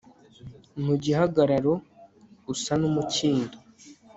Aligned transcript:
mu 0.85 0.93
gihagararo 1.03 1.73
usa 2.53 2.73
n'umukindo 2.81 3.57